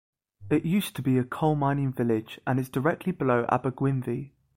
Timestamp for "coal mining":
1.23-1.93